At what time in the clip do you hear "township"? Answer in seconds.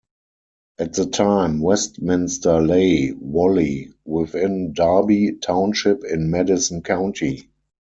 5.33-6.03